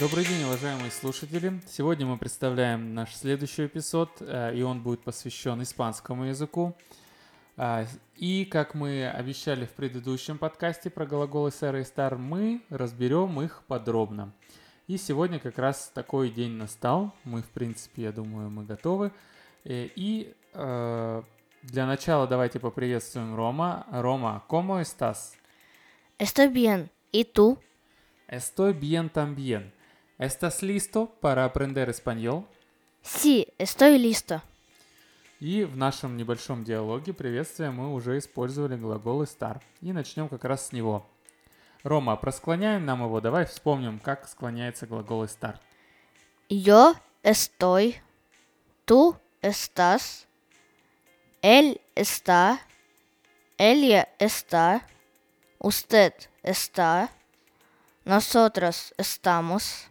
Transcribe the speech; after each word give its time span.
Добрый 0.00 0.24
день, 0.24 0.42
уважаемые 0.42 0.90
слушатели. 0.90 1.60
Сегодня 1.68 2.04
мы 2.04 2.18
представляем 2.18 2.94
наш 2.94 3.14
следующий 3.14 3.66
эпизод, 3.66 4.10
э, 4.20 4.52
и 4.56 4.62
он 4.62 4.82
будет 4.82 5.02
посвящен 5.04 5.62
испанскому 5.62 6.24
языку. 6.24 6.76
А, 7.56 7.86
И, 8.16 8.44
как 8.44 8.74
мы 8.74 9.08
обещали 9.08 9.66
в 9.66 9.70
предыдущем 9.70 10.38
подкасте 10.38 10.90
про 10.90 11.06
глаголы 11.06 11.52
«сэр» 11.52 11.76
и 11.76 11.84
«стар», 11.84 12.18
мы 12.18 12.62
разберем 12.70 13.40
их 13.40 13.62
подробно. 13.68 14.32
И 14.88 14.96
сегодня 14.96 15.38
как 15.38 15.58
раз 15.58 15.92
такой 15.94 16.28
день 16.28 16.52
настал. 16.52 17.14
Мы, 17.22 17.42
в 17.42 17.50
принципе, 17.50 18.02
я 18.02 18.12
думаю, 18.12 18.50
мы 18.50 18.64
готовы. 18.64 19.12
Э, 19.64 19.88
И 19.94 20.34
э, 20.54 21.22
для 21.62 21.86
начала 21.86 22.26
давайте 22.26 22.58
поприветствуем 22.58 23.36
Рома. 23.36 23.86
Рома, 23.92 24.42
¿cómo 24.48 24.80
estás? 24.80 25.36
Estoy 26.18 26.48
bien. 26.48 26.90
¿Y 27.12 27.24
tú? 27.24 27.58
Estoy 28.28 28.72
bien 28.72 29.08
también. 29.08 29.72
¿Estás 30.18 30.62
listo 30.62 31.06
para 31.20 31.44
aprender 31.44 31.88
español? 31.88 32.46
Sí, 33.02 33.48
estoy 33.58 33.98
listo. 33.98 34.40
И 35.40 35.64
в 35.64 35.76
нашем 35.76 36.16
небольшом 36.16 36.62
диалоге 36.62 37.12
приветствия 37.12 37.70
мы 37.70 37.92
уже 37.92 38.18
использовали 38.18 38.76
глагол 38.76 39.24
estar. 39.24 39.60
И 39.82 39.92
начнем 39.92 40.28
как 40.28 40.44
раз 40.44 40.68
с 40.68 40.72
него. 40.72 41.04
Рома, 41.82 42.14
просклоняем 42.16 42.86
нам 42.86 43.02
его. 43.02 43.20
Давай 43.20 43.44
вспомним, 43.44 43.98
как 43.98 44.28
склоняется 44.28 44.86
глагол 44.86 45.24
estar. 45.24 45.58
Yo 46.48 46.94
estoy. 47.24 47.96
Tú 48.84 49.16
estás. 49.42 50.28
Él 51.42 51.80
está. 51.96 52.60
Ella 53.58 54.08
está. 54.20 54.86
Usted 55.58 56.14
está. 56.44 57.10
Nosotros 58.04 58.94
estamos. 58.96 59.88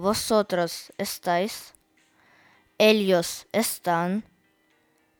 Vosotros 0.00 0.90
estáis. 0.96 1.74
Ellos 2.78 3.46
están. 3.52 4.24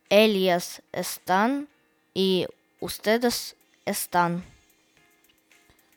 Ellas 0.09 0.81
están. 0.91 1.67
Y 2.15 2.47
ustedes 2.79 3.55
están. 3.85 4.43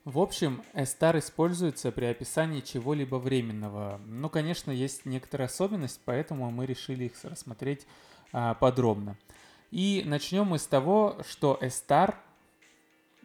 В 0.04 0.18
общем, 0.18 0.62
estar 0.74 1.16
используется 1.16 1.92
при 1.92 2.04
описании 2.04 2.60
чего-либо 2.60 3.16
временного. 3.16 3.98
Ну, 4.04 4.28
конечно, 4.28 4.70
есть 4.70 5.06
некоторая 5.06 5.48
особенность, 5.48 6.02
поэтому 6.04 6.50
мы 6.50 6.66
решили 6.66 7.04
их 7.04 7.12
рассмотреть 7.24 7.86
а, 8.32 8.52
подробно. 8.52 9.16
И 9.70 10.02
начнем 10.04 10.48
мы 10.48 10.58
с 10.58 10.66
того, 10.66 11.22
что 11.26 11.58
estar 11.62 12.16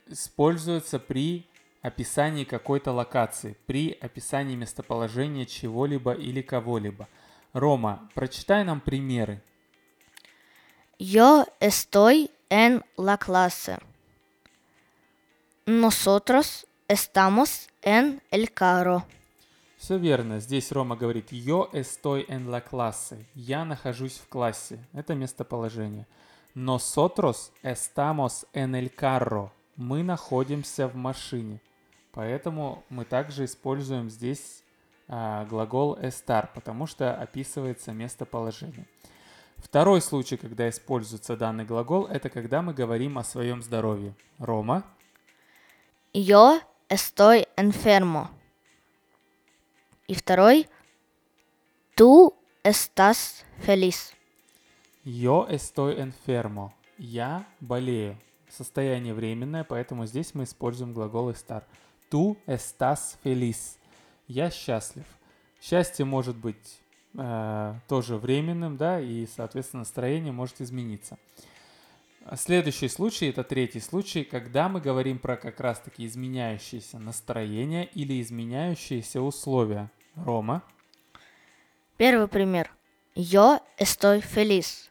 используется 0.07 0.99
при 0.99 1.48
описании 1.81 2.43
какой-то 2.43 2.91
локации, 2.91 3.57
при 3.65 3.91
описании 3.91 4.55
местоположения 4.55 5.45
чего-либо 5.45 6.13
или 6.13 6.41
кого-либо. 6.41 7.07
Рома, 7.53 8.09
прочитай 8.13 8.63
нам 8.63 8.81
примеры. 8.81 9.41
Yo 10.99 11.45
estoy 11.59 12.29
en 12.49 12.83
la 12.97 13.17
clase. 13.17 13.79
Nosotros 15.65 16.67
estamos 16.87 17.69
en 17.81 18.21
el 18.31 18.51
carro. 18.51 19.05
Все 19.77 19.97
верно. 19.97 20.41
Здесь 20.41 20.73
Рома 20.73 20.97
говорит 20.97 21.31
«Yo 21.31 21.71
estoy 21.71 22.25
en 22.27 22.49
la 22.51 22.61
clase». 22.61 23.25
Я 23.33 23.63
нахожусь 23.63 24.17
в 24.17 24.27
классе. 24.27 24.79
Это 24.91 25.15
местоположение. 25.15 26.05
Nosotros 26.53 27.53
estamos 27.63 28.45
en 28.51 28.75
el 28.75 28.93
carro. 28.93 29.51
Мы 29.77 30.03
находимся 30.03 30.89
в 30.89 30.95
машине. 30.95 31.61
Поэтому 32.11 32.83
мы 32.89 33.05
также 33.05 33.45
используем 33.45 34.09
здесь 34.09 34.63
а, 35.07 35.45
глагол 35.45 35.97
estar, 35.97 36.49
потому 36.53 36.85
что 36.85 37.13
описывается 37.13 37.91
местоположение. 37.91 38.85
Второй 39.57 40.01
случай, 40.01 40.37
когда 40.37 40.69
используется 40.69 41.35
данный 41.35 41.65
глагол, 41.65 42.07
это 42.07 42.29
когда 42.29 42.61
мы 42.61 42.73
говорим 42.73 43.17
о 43.17 43.23
своем 43.23 43.61
здоровье. 43.61 44.15
Рома. 44.37 44.83
Yo 46.13 46.59
estoy 46.89 47.47
enfermo. 47.57 48.29
И 50.07 50.15
второй. 50.15 50.67
Tú 51.95 52.33
estás 52.63 53.45
feliz. 53.59 54.13
Yo 55.03 55.47
estoy 55.49 55.99
enfermo. 55.99 56.71
Я 56.97 57.45
болею. 57.59 58.17
Состояние 58.49 59.13
временное, 59.13 59.63
поэтому 59.63 60.05
здесь 60.05 60.33
мы 60.33 60.45
используем 60.45 60.93
глагол 60.93 61.29
estar. 61.29 61.63
Tú 62.09 62.37
estás 62.47 63.17
feliz. 63.23 63.77
Я 64.27 64.49
счастлив. 64.49 65.05
Счастье 65.61 66.05
может 66.05 66.35
быть 66.35 66.79
э, 67.15 67.75
тоже 67.87 68.17
временным, 68.17 68.77
да, 68.77 68.99
и, 68.99 69.27
соответственно, 69.27 69.81
настроение 69.81 70.31
может 70.31 70.61
измениться. 70.61 71.17
Следующий 72.35 72.89
случай, 72.89 73.27
это 73.27 73.43
третий 73.43 73.79
случай, 73.79 74.23
когда 74.23 74.69
мы 74.69 74.81
говорим 74.81 75.17
про 75.19 75.35
как 75.35 75.59
раз-таки 75.59 76.05
изменяющееся 76.05 76.99
настроение 76.99 77.87
или 77.87 78.21
изменяющиеся 78.21 79.21
условия. 79.21 79.89
Рома. 80.15 80.63
Первый 81.97 82.27
пример. 82.27 82.71
Yo 83.15 83.61
estoy 83.77 84.21
feliz. 84.21 84.89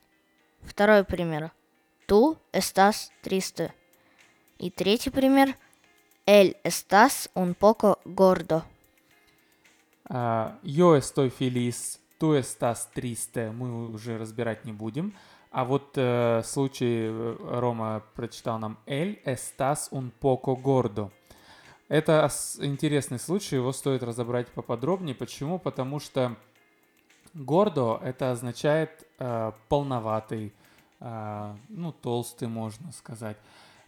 Второй 0.62 1.04
пример. 1.04 1.52
Tú 2.06 2.38
estás 2.52 3.10
triste. 3.22 3.72
И 4.58 4.70
третий 4.70 5.10
пример. 5.10 5.56
Él 6.28 6.58
estás 6.62 7.30
un 7.32 7.54
poco 7.54 8.00
gordo. 8.04 8.62
А, 10.10 10.58
Yo 10.62 10.94
estoy 10.94 11.30
feliz, 11.30 12.02
tú 12.18 12.34
estás 12.34 12.90
triste. 12.92 13.50
Мы 13.50 13.88
уже 13.88 14.18
разбирать 14.18 14.66
не 14.66 14.72
будем. 14.72 15.14
А 15.50 15.64
вот 15.64 15.92
э, 15.96 16.42
случай 16.44 17.06
э, 17.08 17.36
Рома 17.58 18.02
прочитал 18.14 18.58
нам 18.58 18.76
«El 18.84 19.18
estás 19.24 19.88
un 19.90 20.10
poco 20.10 20.54
gordo». 20.54 21.10
Это 21.88 22.28
интересный 22.60 23.18
случай, 23.18 23.56
его 23.56 23.72
стоит 23.72 24.02
разобрать 24.02 24.48
поподробнее. 24.48 25.14
Почему? 25.14 25.58
Потому 25.58 25.98
что 25.98 26.36
гордо 27.32 28.02
это 28.04 28.32
означает 28.32 29.08
э, 29.18 29.52
полноватый, 29.70 30.52
э, 31.00 31.54
ну, 31.70 31.90
толстый, 31.90 32.48
можно 32.48 32.92
сказать. 32.92 33.38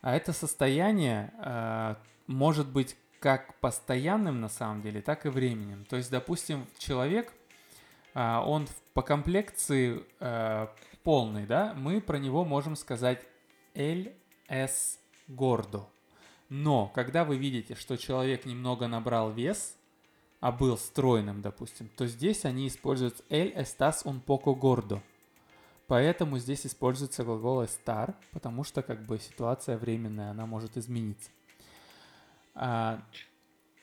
А 0.01 0.17
это 0.17 0.33
состояние 0.33 1.35
э, 1.45 1.97
может 2.31 2.69
быть 2.69 2.97
как 3.19 3.59
постоянным 3.61 4.41
на 4.41 4.49
самом 4.49 4.83
деле, 4.83 5.03
так 5.03 5.27
и 5.27 5.29
временным. 5.29 5.85
То 5.85 5.97
есть, 5.97 6.11
допустим, 6.11 6.67
человек, 6.79 7.33
а, 8.15 8.43
он 8.47 8.67
по 8.95 9.03
комплекции 9.03 10.05
э, 10.21 10.67
полный, 11.03 11.47
да, 11.47 11.75
мы 11.75 12.01
про 12.01 12.19
него 12.19 12.45
можем 12.45 12.77
сказать 12.77 13.23
«el 13.75 14.15
es 14.49 14.99
gordo». 15.29 15.87
Но 16.49 16.89
когда 16.89 17.25
вы 17.25 17.37
видите, 17.37 17.75
что 17.75 17.97
человек 17.97 18.47
немного 18.47 18.89
набрал 18.89 19.31
вес, 19.31 19.77
а 20.41 20.51
был 20.51 20.79
стройным, 20.79 21.43
допустим, 21.43 21.91
то 21.97 22.07
здесь 22.07 22.45
они 22.45 22.69
используют 22.69 23.23
«el 23.29 23.55
estás 23.55 24.05
un 24.05 24.23
poco 24.25 24.59
gordo». 24.59 25.01
Поэтому 25.87 26.39
здесь 26.39 26.65
используется 26.67 27.25
глагол 27.25 27.65
estar, 27.65 28.15
потому 28.31 28.63
что 28.63 28.83
как 28.83 29.05
бы 29.05 29.19
ситуация 29.19 29.77
временная, 29.77 30.31
она 30.31 30.47
может 30.47 30.77
измениться. 30.77 31.31
А, 32.55 33.03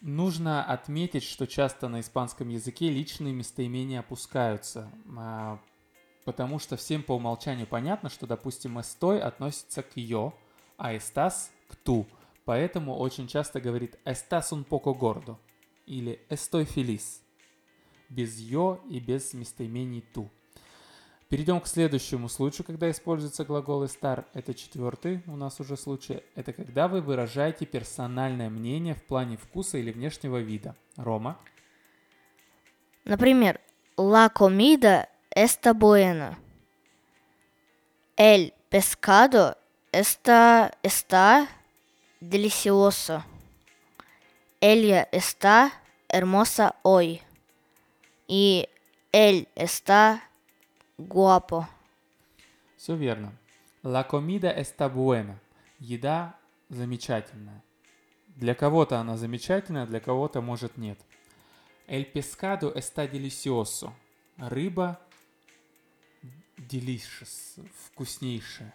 нужно 0.01 0.63
отметить, 0.63 1.23
что 1.23 1.47
часто 1.47 1.88
на 1.88 2.01
испанском 2.01 2.50
языке 2.50 2.89
личные 2.89 3.33
местоимения 3.33 4.00
опускаются, 4.00 4.91
а, 5.17 5.59
потому 6.25 6.59
что 6.59 6.77
всем 6.77 7.03
по 7.03 7.13
умолчанию 7.13 7.67
понятно, 7.67 8.09
что, 8.09 8.27
допустим, 8.27 8.77
estoy 8.77 9.19
относится 9.19 9.83
к 9.83 9.95
yo, 9.95 10.33
а 10.77 10.94
estás 10.94 11.51
к 11.68 11.75
tu. 11.83 12.06
Поэтому 12.45 12.95
очень 12.95 13.27
часто 13.27 13.59
говорит 13.59 14.00
estás 14.06 14.53
un 14.53 14.63
poco 14.63 14.94
gordo 14.94 15.38
или 15.86 16.21
estoy 16.30 16.65
feliz. 16.65 17.21
Без 18.09 18.39
yo 18.39 18.80
и 18.89 19.00
без 19.00 19.33
местоимений 19.33 20.06
tu. 20.13 20.30
Перейдем 21.29 21.59
к 21.59 21.68
следующему 21.68 22.29
случаю, 22.29 22.65
когда 22.65 22.89
используется 22.89 23.44
глагол 23.44 23.83
estar. 23.83 24.25
Это 24.33 24.53
четвертый 24.53 25.21
у 25.27 25.35
нас 25.35 25.59
уже 25.59 25.75
случай. 25.75 26.24
Это 26.35 26.53
когда 26.53 26.88
вы 26.88 27.01
выражаете 27.01 27.65
персональное 27.65 28.50
мнение 28.50 28.95
в 28.95 29.03
плане 29.03 29.35
вкуса 29.35 29.77
или 29.77 29.91
внешнего 29.91 30.38
вида. 30.38 30.75
Рома. 30.95 31.38
Например, 33.03 33.59
La 33.97 34.29
comida 34.29 35.09
está 35.31 35.74
buena. 35.74 36.39
El 38.15 38.53
pescado 38.69 39.57
está, 39.91 40.71
está 40.83 41.50
delicioso. 42.19 43.25
Ella 44.62 45.09
está 45.12 45.81
hermosa 46.09 46.75
hoy. 46.83 47.21
Y 48.27 48.69
él 49.12 49.47
está 49.56 50.29
guapo. 50.97 51.65
Все 52.77 52.95
верно. 52.95 53.33
La 53.83 54.03
comida 54.03 54.51
está 54.51 54.89
buena. 54.89 55.39
Еда 55.79 56.35
замечательная. 56.69 57.63
Для 58.35 58.53
кого-то 58.53 58.99
она 58.99 59.17
замечательная, 59.17 59.85
для 59.85 59.99
кого-то, 59.99 60.41
может, 60.41 60.77
нет. 60.77 60.99
El 61.88 62.05
pescado 62.05 62.73
está 62.75 63.07
delicioso. 63.07 63.94
Рыба 64.38 64.99
delicious, 66.57 67.59
вкуснейшая. 67.85 68.73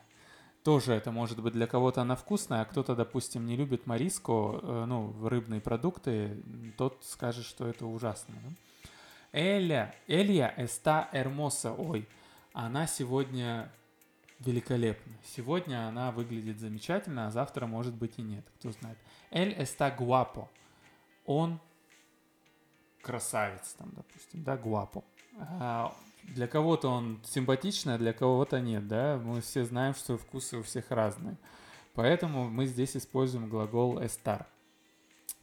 Тоже 0.65 0.93
это 0.95 1.11
может 1.11 1.43
быть 1.43 1.53
для 1.53 1.67
кого-то 1.67 2.03
она 2.03 2.15
вкусная, 2.15 2.63
а 2.63 2.65
кто-то, 2.65 2.95
допустим, 2.95 3.47
не 3.47 3.57
любит 3.57 3.87
мариску, 3.87 4.61
э, 4.63 4.85
ну, 4.87 5.13
рыбные 5.29 5.61
продукты, 5.61 6.41
тот 6.79 7.05
скажет, 7.05 7.45
что 7.45 7.67
это 7.67 7.85
ужасно. 7.85 8.35
Да? 8.45 8.51
Эля, 9.33 9.95
Элья 10.07 10.55
está 10.59 11.09
hermosa. 11.13 11.75
Ой, 11.77 12.07
она 12.53 12.87
сегодня 12.87 13.73
великолепна. 14.41 15.15
Сегодня 15.25 15.89
она 15.89 16.11
выглядит 16.11 16.59
замечательно, 16.59 17.27
а 17.27 17.31
завтра, 17.31 17.67
может 17.67 17.95
быть, 17.95 18.19
и 18.19 18.23
нет. 18.23 18.45
Кто 18.59 18.73
знает. 18.73 18.99
Эль 19.31 19.53
está 19.55 19.95
guapo. 19.97 20.49
Он 21.25 21.61
красавец, 23.01 23.75
там, 23.79 23.93
допустим, 23.97 24.43
да, 24.45 24.57
guapo. 24.57 25.05
А, 25.39 25.97
для 26.25 26.47
кого-то 26.47 26.89
он 26.89 27.21
симпатичный, 27.25 27.95
а 27.95 27.99
для 27.99 28.13
кого-то 28.13 28.61
нет, 28.61 28.87
да? 28.87 29.19
Мы 29.23 29.41
все 29.41 29.65
знаем, 29.65 29.95
что 29.95 30.19
вкусы 30.19 30.59
у 30.59 30.63
всех 30.63 30.91
разные. 30.91 31.37
Поэтому 31.95 32.49
мы 32.49 32.67
здесь 32.67 32.97
используем 32.97 33.49
глагол 33.49 33.99
estar. 33.99 34.47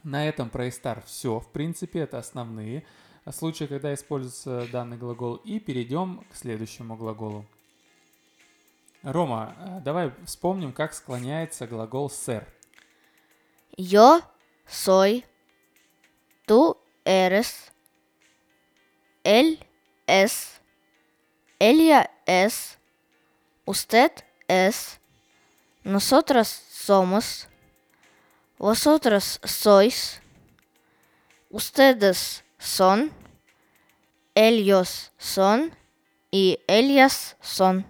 На 0.03 0.27
этом 0.27 0.49
про 0.49 0.67
estar 0.67 1.03
все, 1.05 1.39
в 1.39 1.51
принципе, 1.51 1.99
это 1.99 2.17
основные 2.17 2.85
случаи, 3.31 3.65
когда 3.65 3.93
используется 3.93 4.67
данный 4.71 4.97
глагол. 4.97 5.35
И 5.37 5.59
перейдем 5.59 6.23
к 6.31 6.35
следующему 6.35 6.95
глаголу. 6.95 7.45
Рома, 9.03 9.55
э, 9.59 9.79
давай 9.81 10.11
вспомним, 10.25 10.73
как 10.73 10.93
склоняется 10.93 11.67
глагол 11.67 12.09
ser. 12.09 12.45
Yo 13.77 14.21
soy, 14.67 15.23
tú 16.45 16.77
eres, 17.05 17.71
él 19.23 19.57
es, 20.05 20.59
ella 21.59 22.11
es, 22.25 22.77
usted 23.65 24.11
es, 24.49 24.99
nosotros 25.85 26.49
somos, 26.69 27.47
vosotros 28.57 29.39
sois, 29.45 30.21
ustedes 31.49 32.43
son, 32.59 33.11
ellos 34.35 35.11
son 35.17 35.71
y 36.31 36.59
ellas 36.67 37.37
son. 37.41 37.85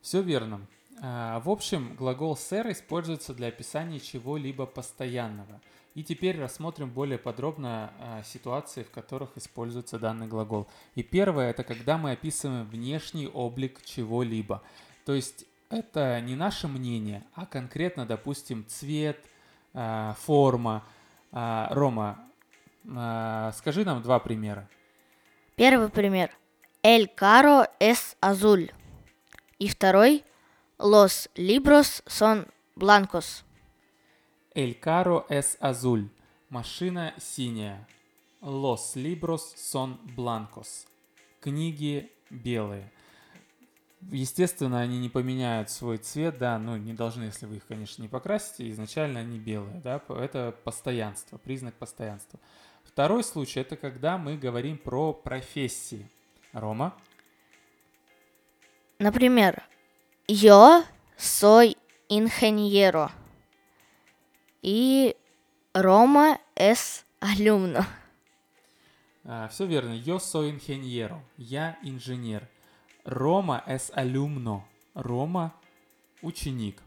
Все 0.00 0.22
верно. 0.22 0.66
А, 1.02 1.40
в 1.40 1.50
общем, 1.50 1.94
глагол 1.96 2.36
ser 2.36 2.72
используется 2.72 3.34
для 3.34 3.48
описания 3.48 4.00
чего-либо 4.00 4.66
постоянного. 4.66 5.60
И 5.94 6.04
теперь 6.04 6.40
рассмотрим 6.40 6.90
более 6.90 7.18
подробно 7.18 7.92
а, 7.98 8.22
ситуации, 8.22 8.84
в 8.84 8.90
которых 8.90 9.36
используется 9.36 9.98
данный 9.98 10.28
глагол. 10.28 10.68
И 10.94 11.02
первое 11.02 11.50
это 11.50 11.64
когда 11.64 11.98
мы 11.98 12.12
описываем 12.12 12.66
внешний 12.66 13.26
облик 13.26 13.84
чего-либо. 13.84 14.62
То 15.04 15.12
есть 15.14 15.44
это 15.70 16.20
не 16.20 16.36
наше 16.36 16.68
мнение, 16.68 17.24
а 17.34 17.46
конкретно, 17.46 18.06
допустим, 18.06 18.64
цвет, 18.66 19.18
а, 19.74 20.14
форма. 20.20 20.84
Рома, 21.30 22.27
скажи 23.52 23.84
нам 23.84 24.02
два 24.02 24.18
примера. 24.18 24.68
Первый 25.56 25.88
пример. 25.88 26.30
El 26.82 27.14
carro 27.14 27.66
es 27.80 28.16
azul. 28.20 28.72
Y 29.58 29.68
второй 29.68 30.24
Los 30.78 31.28
libros 31.34 32.02
son 32.06 32.46
blancos. 32.76 33.44
El 34.54 34.78
carro 34.78 35.26
es 35.28 35.58
azul. 35.60 36.10
Машина 36.48 37.14
синяя. 37.18 37.86
Los 38.40 38.94
libros 38.94 39.52
son 39.56 39.98
blancos. 40.14 40.86
Книги 41.40 42.12
белые. 42.30 42.92
Естественно, 44.12 44.80
они 44.80 45.00
не 45.00 45.08
поменяют 45.08 45.70
свой 45.70 45.98
цвет, 45.98 46.38
да, 46.38 46.56
ну, 46.58 46.76
не 46.76 46.94
должны, 46.94 47.24
если 47.24 47.46
вы 47.46 47.56
их, 47.56 47.66
конечно, 47.66 48.00
не 48.00 48.08
покрасите, 48.08 48.70
изначально 48.70 49.18
они 49.18 49.40
белые, 49.40 49.80
да, 49.80 50.00
это 50.10 50.54
постоянство, 50.62 51.36
признак 51.36 51.74
постоянства. 51.74 52.38
Второй 52.98 53.22
случай– 53.22 53.60
это 53.62 53.76
когда 53.76 54.18
мы 54.18 54.36
говорим 54.36 54.76
про 54.76 55.12
профессии. 55.12 56.10
Рома? 56.52 56.96
Например, 58.98 59.62
yo 60.26 60.82
soy 61.16 61.76
ingeniero 62.08 63.12
y 64.62 65.14
Roma 65.72 66.40
es 66.56 67.06
alumno. 67.20 67.86
А, 69.22 69.46
все 69.46 69.66
верно. 69.66 69.92
Yo 69.94 70.18
soy 70.18 70.50
ingeniero. 70.50 71.22
Я 71.36 71.78
инженер. 71.84 72.48
Рома 73.04 73.62
es 73.68 73.92
alumno. 73.94 74.64
Рома– 74.94 75.54
ученик. 76.22 76.82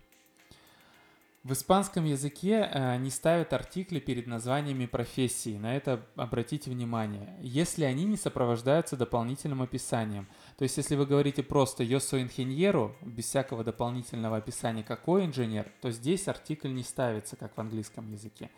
В 1.44 1.54
испанском 1.54 2.06
языке 2.06 2.70
э, 2.72 2.98
не 2.98 3.10
ставят 3.10 3.52
артикли 3.52 4.00
перед 4.00 4.28
названиями 4.28 4.86
профессий. 4.86 5.58
На 5.58 5.76
это 5.76 6.06
обратите 6.16 6.70
внимание. 6.70 7.36
Если 7.42 7.84
они 7.84 8.06
не 8.06 8.16
сопровождаются 8.16 8.96
дополнительным 8.96 9.64
описанием. 9.64 10.28
То 10.58 10.64
есть, 10.64 10.78
если 10.78 10.96
вы 10.96 11.08
говорите 11.08 11.42
просто 11.42 11.84
«yo 11.84 11.98
soy 11.98 12.28
ingeniero», 12.28 12.94
без 13.02 13.26
всякого 13.26 13.64
дополнительного 13.64 14.38
описания 14.38 14.84
«какой 14.84 15.26
инженер», 15.26 15.72
то 15.82 15.90
здесь 15.90 16.28
артикль 16.28 16.72
не 16.74 16.84
ставится, 16.84 17.36
как 17.36 17.58
в 17.58 17.60
английском 17.60 18.12
языке. 18.12 18.52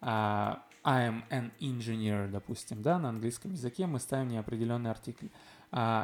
Uh, 0.00 0.58
I 0.82 1.08
am 1.08 1.22
an 1.30 1.52
engineer, 1.60 2.28
допустим, 2.28 2.82
да, 2.82 2.98
на 2.98 3.10
английском 3.10 3.52
языке 3.52 3.86
мы 3.86 4.00
ставим 4.00 4.28
неопределенный 4.28 4.90
артикль. 4.90 5.26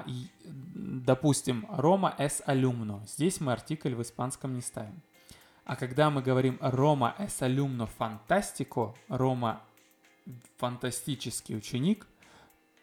И, 0.07 0.27
допустим, 0.45 1.67
Рома 1.71 2.15
es 2.19 2.45
alumno. 2.47 3.05
Здесь 3.07 3.41
мы 3.41 3.53
артикль 3.53 3.95
в 3.95 4.03
испанском 4.03 4.55
не 4.55 4.61
ставим. 4.61 5.03
А 5.67 5.75
когда 5.75 6.11
мы 6.11 6.23
говорим 6.23 6.59
Рома 6.61 7.17
es 7.19 7.43
alumno 7.43 7.89
fantastico, 7.99 8.95
Рома 9.09 9.63
фантастический 10.59 11.57
ученик, 11.57 12.07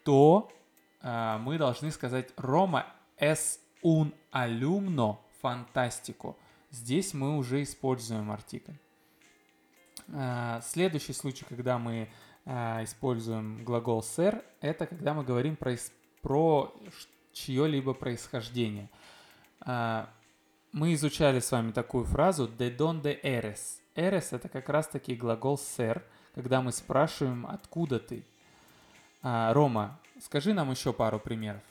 то 0.04 0.52
э, 1.00 1.38
мы 1.40 1.56
должны 1.56 1.90
сказать 1.90 2.28
Рома 2.36 2.86
es 3.18 3.58
un 3.82 4.12
alumno 4.30 5.16
fantastico. 5.42 6.36
Здесь 6.70 7.14
мы 7.14 7.38
уже 7.38 7.62
используем 7.62 8.30
артикль. 8.30 8.74
Э, 10.08 10.60
следующий 10.62 11.14
случай, 11.14 11.46
когда 11.48 11.78
мы 11.78 12.10
э, 12.44 12.84
используем 12.84 13.64
глагол 13.64 14.02
ser, 14.02 14.44
это 14.60 14.86
когда 14.86 15.14
мы 15.14 15.24
говорим 15.24 15.56
про, 15.56 15.74
про 16.20 16.74
чье-либо 17.32 17.94
происхождение. 17.94 18.90
Мы 20.74 20.94
изучали 20.94 21.38
с 21.38 21.52
вами 21.52 21.70
такую 21.70 22.04
фразу 22.04 22.48
«de 22.48 22.76
donde 22.76 23.20
eres». 23.22 23.78
«Eres»— 23.94 24.30
это 24.32 24.48
как 24.48 24.68
раз-таки 24.68 25.14
глагол 25.14 25.56
«ser», 25.56 26.02
когда 26.34 26.60
мы 26.62 26.72
спрашиваем 26.72 27.46
«откуда 27.46 28.00
ты?». 28.00 28.24
А, 29.22 29.52
Рома, 29.52 30.00
скажи 30.20 30.52
нам 30.52 30.72
еще 30.72 30.92
пару 30.92 31.20
примеров. 31.20 31.62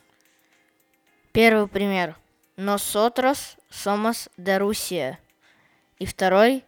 Первый 1.32 1.68
пример. 1.68 2.16
Nosotros 2.56 3.58
somos 3.68 4.30
de 4.38 4.58
Rusia. 4.58 5.18
И 5.98 6.06
второй. 6.06 6.64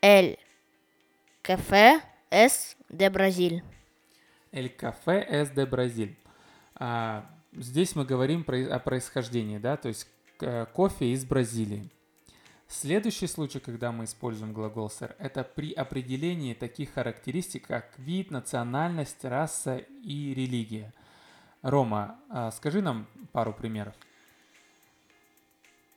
El 0.00 0.38
café 1.42 2.00
es 2.30 2.76
de 2.88 3.08
Brasil. 3.08 3.64
El 4.52 4.76
café 4.76 5.26
es 5.28 5.52
de 5.52 5.66
Brasil. 5.66 6.14
А, 6.76 7.28
здесь 7.50 7.96
мы 7.96 8.04
говорим 8.04 8.44
про, 8.44 8.72
о 8.72 8.78
происхождении, 8.78 9.58
да, 9.58 9.76
то 9.76 9.88
есть 9.88 10.06
кофе 10.38 11.12
из 11.12 11.24
Бразилии. 11.24 11.90
Следующий 12.66 13.26
случай, 13.26 13.60
когда 13.60 13.92
мы 13.92 14.04
используем 14.04 14.52
глагол 14.52 14.90
«сэр», 14.90 15.14
это 15.18 15.44
при 15.44 15.72
определении 15.72 16.54
таких 16.54 16.94
характеристик, 16.94 17.66
как 17.66 17.96
вид, 17.98 18.30
национальность, 18.30 19.24
раса 19.24 19.76
и 19.76 20.34
религия. 20.34 20.92
Рома, 21.62 22.18
а 22.28 22.50
скажи 22.50 22.82
нам 22.82 23.06
пару 23.32 23.52
примеров. 23.52 23.94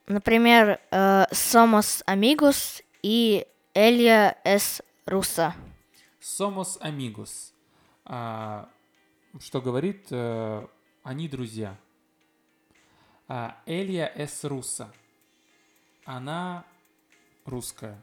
Например, 0.08 0.80
э, 0.92 1.26
«somos 1.32 2.04
amigos» 2.06 2.84
и 3.02 3.46
«ella 3.74 4.36
es 4.46 4.82
rusa». 5.06 5.54
«Somos 6.22 6.80
amigos», 6.82 7.54
а, 8.06 8.70
что 9.40 9.62
говорит 9.62 10.08
э, 10.12 10.68
«они 11.04 11.28
друзья». 11.28 11.78
А, 13.28 13.58
Элья 13.66 14.12
Эс 14.16 14.44
Руса. 14.46 14.92
Она 16.06 16.64
русская. 17.46 18.02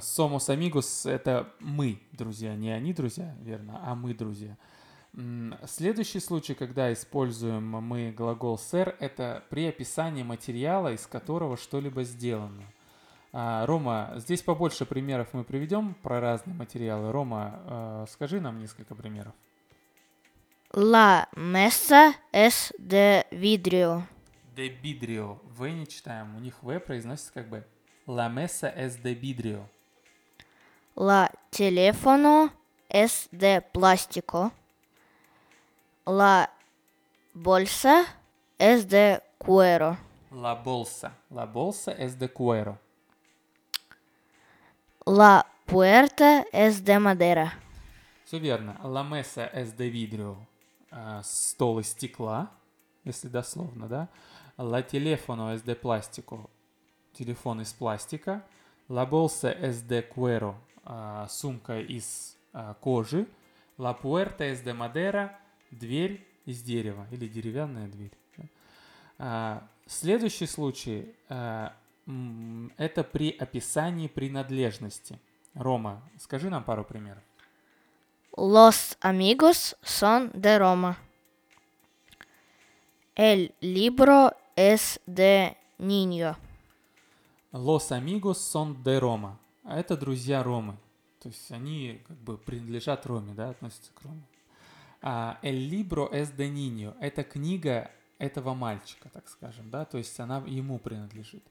Сомос 0.00 0.48
а, 0.48 0.52
Амигус– 0.52 1.06
это 1.06 1.52
мы, 1.58 2.00
друзья, 2.12 2.54
не 2.54 2.70
они 2.70 2.92
друзья, 2.92 3.34
верно, 3.40 3.80
а 3.82 3.94
мы 3.94 4.14
друзья. 4.14 4.56
Следующий 5.66 6.20
случай, 6.20 6.54
когда 6.54 6.92
используем 6.92 7.64
мы 7.64 8.12
глагол 8.12 8.58
«сэр», 8.58 8.94
это 9.00 9.42
при 9.50 9.66
описании 9.66 10.22
материала, 10.22 10.92
из 10.92 11.06
которого 11.06 11.56
что-либо 11.56 12.04
сделано. 12.04 12.62
А, 13.32 13.66
Рома, 13.66 14.12
здесь 14.16 14.42
побольше 14.42 14.84
примеров 14.86 15.28
мы 15.32 15.42
приведем 15.44 15.94
про 15.94 16.20
разные 16.20 16.54
материалы. 16.54 17.10
Рома, 17.10 17.60
э, 17.64 18.06
скажи 18.10 18.40
нам 18.40 18.58
несколько 18.58 18.94
примеров. 18.94 19.34
La 20.72 21.28
mesa 21.34 22.20
es 22.30 22.72
de 22.78 23.26
vidrio. 23.32 24.06
De 24.54 24.68
vidrio. 24.68 25.40
В 25.56 25.66
не 25.68 25.84
читаем. 25.84 26.36
У 26.36 26.38
них 26.38 26.62
В 26.62 26.78
произносится 26.78 27.32
как 27.32 27.48
бы 27.48 27.66
La 28.06 28.28
mesa 28.28 28.68
es 28.68 29.02
de 29.02 29.14
vidrio. 29.14 29.68
La 30.94 31.28
teléfono 31.50 32.52
es 32.88 33.28
de 33.32 33.60
plástico. 33.60 34.52
La 36.06 36.52
bolsa 37.34 38.04
es 38.56 38.86
de 38.88 39.20
cuero. 39.38 39.98
La 40.30 40.54
bolsa. 40.54 41.16
La 41.30 41.46
bolsa 41.46 41.90
es 41.98 42.16
de 42.16 42.28
cuero. 42.28 42.78
La 45.04 45.44
puerta 45.66 46.46
es 46.52 46.84
de 46.84 46.96
madera. 47.00 47.58
Все 48.24 48.38
верно. 48.38 48.78
La 48.84 49.02
mesa 49.02 49.46
es 49.46 49.76
de 49.76 49.90
vidrio. 49.90 50.49
А, 50.90 51.22
стол 51.22 51.78
из 51.80 51.88
стекла, 51.88 52.50
если 53.04 53.28
дословно, 53.28 53.88
да. 53.88 54.08
La 54.58 54.82
teléfono 54.82 55.54
es 55.54 55.64
de 55.64 55.74
plástico. 55.74 56.50
Телефон 57.14 57.62
из 57.62 57.72
пластика. 57.72 58.44
La 58.88 59.06
bolsa 59.06 59.50
es 59.52 59.86
de 59.86 60.02
cuero. 60.02 60.56
Сумка 61.28 61.80
из 61.80 62.36
а, 62.52 62.74
кожи. 62.74 63.26
La 63.78 63.94
puerta 63.94 64.44
es 64.44 64.62
de 64.62 64.74
madera. 64.74 65.38
Дверь 65.70 66.26
из 66.44 66.62
дерева 66.62 67.06
или 67.10 67.28
деревянная 67.28 67.88
дверь. 67.88 68.12
А, 69.18 69.66
следующий 69.86 70.46
случай 70.46 71.14
это 72.76 73.04
при 73.04 73.30
описании 73.30 74.08
принадлежности. 74.08 75.20
Рома, 75.54 76.02
скажи 76.18 76.50
нам 76.50 76.64
пару 76.64 76.84
примеров. 76.84 77.22
Los 78.36 78.96
amigos 79.00 79.76
son 79.82 80.30
de 80.34 80.58
Roma. 80.58 80.98
El 83.14 83.54
libro 83.60 84.32
es 84.56 85.00
de 85.06 85.56
niño. 85.78 86.36
Los 87.52 87.92
amigos 87.92 88.38
son 88.38 88.82
de 88.82 89.00
Roma. 89.00 89.36
А 89.64 89.78
это 89.78 89.96
друзья 89.96 90.42
Ромы. 90.42 90.76
То 91.20 91.28
есть 91.28 91.50
они 91.52 92.00
как 92.08 92.16
бы 92.16 92.38
принадлежат 92.38 93.04
Роме, 93.06 93.34
да, 93.34 93.50
относятся 93.50 93.92
к 93.94 94.02
Роме. 94.02 94.22
А 95.02 95.38
El 95.42 95.68
libro 95.68 96.10
es 96.12 96.34
de 96.36 96.48
niño. 96.48 96.94
Это 97.00 97.24
книга 97.24 97.90
этого 98.18 98.54
мальчика, 98.54 99.08
так 99.10 99.28
скажем, 99.28 99.70
да, 99.70 99.84
то 99.84 99.98
есть 99.98 100.18
она 100.18 100.38
ему 100.46 100.78
принадлежит. 100.78 101.42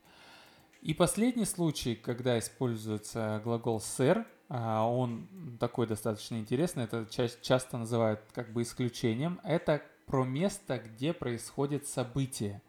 И 0.82 0.94
последний 0.94 1.46
случай, 1.46 1.96
когда 1.96 2.40
используется 2.40 3.42
глагол 3.44 3.80
ser, 3.80 4.26
он 4.50 5.28
такой 5.60 5.86
достаточно 5.88 6.38
интересный, 6.38 6.86
это 6.86 7.06
ча- 7.10 7.30
часто 7.42 7.78
называют 7.78 8.22
как 8.34 8.52
бы 8.52 8.64
исключением, 8.64 9.40
это 9.44 9.84
про 10.08 10.26
место, 10.26 10.80
где 10.80 11.14
происходит 11.14 11.88
событие. 11.88 12.62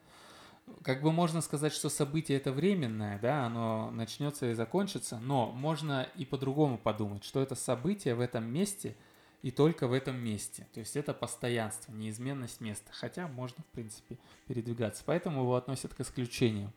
Как 0.83 1.03
бы 1.03 1.11
можно 1.11 1.41
сказать, 1.41 1.73
что 1.73 1.89
событие 1.89 2.39
это 2.39 2.53
временное, 2.53 3.19
да, 3.19 3.47
оно 3.47 3.91
начнется 3.91 4.51
и 4.51 4.55
закончится, 4.55 5.19
но 5.19 5.51
можно 5.51 6.07
и 6.17 6.25
по-другому 6.25 6.79
подумать, 6.79 7.25
что 7.25 7.41
это 7.41 7.55
событие 7.55 8.15
в 8.15 8.21
этом 8.21 8.45
месте 8.45 8.95
и 9.43 9.51
только 9.51 9.89
в 9.89 9.93
этом 9.93 10.17
месте. 10.17 10.67
То 10.75 10.81
есть 10.81 10.97
это 10.97 11.15
постоянство, 11.15 11.93
неизменность 11.93 12.61
места. 12.61 12.93
Хотя 12.93 13.27
можно, 13.27 13.65
в 13.65 13.67
принципе, 13.69 14.19
передвигаться. 14.47 15.03
Поэтому 15.07 15.43
его 15.43 15.57
относят 15.57 15.95
к 15.95 16.01
исключениям. 16.01 16.73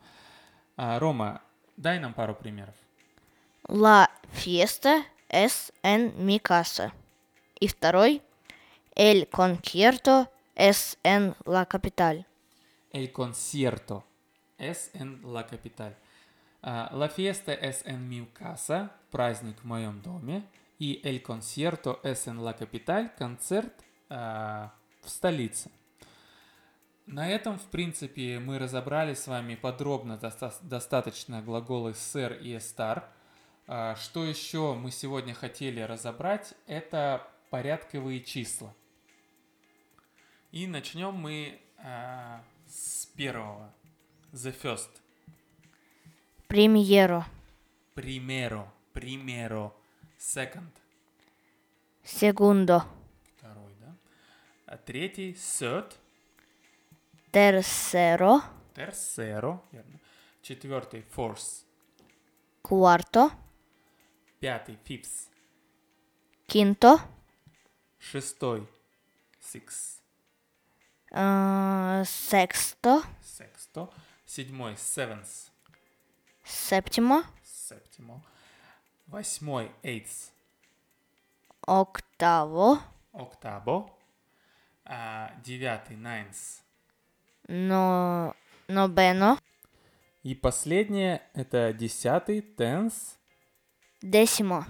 А, 0.78 0.98
Рома, 0.98 1.42
дай 1.78 2.00
нам 2.00 2.14
пару 2.14 2.34
примеров. 2.34 2.76
La 3.68 4.10
fiesta 4.32 5.06
es 5.30 5.72
en 5.84 6.14
mi 6.26 6.40
casa. 6.40 6.94
И 7.60 7.68
второй. 7.68 8.22
El 8.96 9.28
concierto 9.30 10.30
es 10.56 10.98
en 11.04 11.36
la 11.46 11.66
capital. 11.66 12.26
El 12.92 13.12
concierto 13.12 14.04
es 14.58 14.92
en 14.94 15.22
la 15.24 15.48
capital. 15.48 15.96
А, 16.62 16.90
La 16.94 17.10
fiesta 17.10 17.54
es 17.54 17.84
en 17.86 18.08
mi 18.08 18.26
casa, 18.28 18.92
праздник 19.12 19.60
в 19.62 19.66
моем 19.66 20.02
доме. 20.02 20.44
И 20.80 21.00
el 21.04 21.22
concierto 21.22 22.00
es 22.04 22.28
en 22.28 22.44
la 22.44 22.54
capital, 22.56 23.14
концерт 23.18 23.74
а, 24.10 24.72
в 25.02 25.10
столице. 25.10 25.72
На 27.06 27.28
этом, 27.30 27.60
в 27.60 27.66
принципе, 27.66 28.40
мы 28.40 28.58
разобрали 28.60 29.14
с 29.14 29.28
вами 29.28 29.56
подробно 29.56 30.18
доста- 30.18 30.54
достаточно 30.62 31.42
глаголы 31.42 31.92
ser 31.94 32.40
и 32.42 32.56
estar. 32.56 33.04
А, 33.68 33.96
Что 33.96 34.26
еще 34.26 34.74
мы 34.74 34.92
сегодня 34.92 35.34
хотели 35.34 35.80
разобрать, 35.82 36.54
это 36.68 37.28
порядковые 37.50 38.22
числа. 38.22 38.74
И 40.52 40.68
начнем 40.68 41.14
мы 41.14 41.60
а, 41.78 42.44
с 42.68 43.06
первого. 43.08 43.74
The 44.34 44.56
first. 44.62 44.90
Primero. 46.48 47.24
Primero. 47.96 48.68
Primero. 48.94 49.74
Second. 50.20 50.72
Segundo. 52.04 52.84
Второй, 53.38 53.74
да? 53.80 53.96
А 54.66 54.78
третий. 54.78 55.34
Third. 55.34 55.94
Tercero. 57.32 58.42
Tercero. 58.76 59.62
Верно. 59.72 60.00
Четвертый. 60.42 61.06
Fourth. 61.16 61.64
Cuarto. 62.62 63.43
Пятый. 64.44 64.78
Fifth. 64.84 65.30
Quinto. 66.50 67.00
Шестой. 67.98 68.68
Six. 69.40 70.02
ah, 71.14 72.04
sexto. 72.04 73.02
Sexto. 73.22 73.90
Седьмой. 74.26 74.74
Seventh. 74.74 75.50
Séptimo. 76.44 77.24
Септимо. 77.42 78.22
Восьмой. 79.08 79.72
Eighth. 79.82 80.34
Octavo. 81.66 82.82
Octavo. 83.14 83.98
А, 84.84 85.32
девятый. 85.42 85.96
Ninth. 85.96 86.60
No, 87.48 88.36
noveno. 88.68 89.40
И 90.24 90.36
последнее 90.36 91.22
это 91.34 91.72
десятый. 91.72 92.42
Tenth. 92.42 93.16
Décimo. 94.04 94.66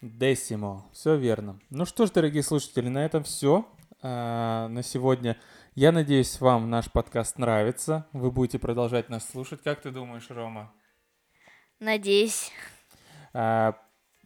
Десимо. 0.00 0.88
Все 0.92 1.16
верно. 1.16 1.58
Ну 1.70 1.84
что 1.84 2.06
ж, 2.06 2.12
дорогие 2.12 2.44
слушатели, 2.44 2.88
на 2.88 3.04
этом 3.04 3.24
все 3.24 3.66
на 4.00 4.80
сегодня. 4.84 5.36
Я 5.74 5.90
надеюсь, 5.90 6.40
вам 6.40 6.70
наш 6.70 6.88
подкаст 6.88 7.36
нравится. 7.36 8.06
Вы 8.12 8.30
будете 8.30 8.60
продолжать 8.60 9.08
нас 9.08 9.28
слушать. 9.28 9.60
Как 9.64 9.82
ты 9.82 9.90
думаешь, 9.90 10.30
Рома? 10.30 10.72
Надеюсь. 11.80 12.52
А, 13.32 13.76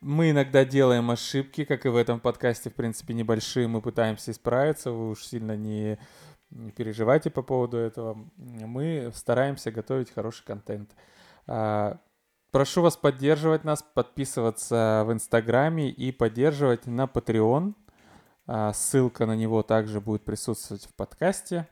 Мы 0.03 0.33
иногда 0.33 0.67
делаем 0.67 1.11
ошибки, 1.11 1.65
как 1.65 1.87
и 1.87 1.89
в 1.89 1.97
этом 1.97 2.21
подкасте, 2.21 2.69
в 2.69 2.75
принципе, 2.75 3.15
небольшие. 3.15 3.67
Мы 3.67 3.81
пытаемся 3.81 4.33
исправиться. 4.33 4.91
Вы 4.91 5.09
уж 5.09 5.25
сильно 5.25 5.57
не, 5.57 5.99
не 6.51 6.71
переживайте 6.71 7.31
по 7.31 7.41
поводу 7.41 7.79
этого. 7.79 8.29
Мы 8.37 9.11
стараемся 9.15 9.71
готовить 9.71 10.13
хороший 10.13 10.45
контент. 10.45 10.91
А, 11.47 11.99
Прошу 12.51 12.81
вас 12.83 12.97
поддерживать 12.97 13.65
нас, 13.65 13.83
подписываться 13.83 15.05
в 15.07 15.13
Инстаграме 15.13 15.91
и 15.91 16.13
поддерживать 16.13 16.87
на 16.87 17.05
Patreon. 17.05 17.75
А, 18.47 18.73
Ссылка 18.73 19.27
на 19.27 19.37
него 19.37 19.63
также 19.63 20.01
будет 20.01 20.25
присутствовать 20.25 20.87
в 20.87 20.95
подкасте. 20.95 21.69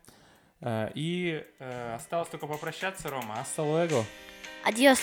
А, 0.60 0.90
И 0.94 1.42
э, 1.58 1.94
осталось 1.94 2.28
только 2.28 2.46
попрощаться, 2.46 3.08
Рома. 3.08 3.36
Hasta 3.36 3.62
luego. 3.64 4.04
Adiós. 4.66 4.98